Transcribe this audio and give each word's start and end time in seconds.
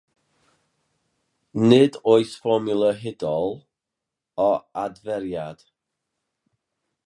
Nid 1.69 1.93
oes 2.13 2.31
fformwla 2.41 2.89
hudol 3.03 3.47
o 4.49 4.51
adferiad. 4.85 5.59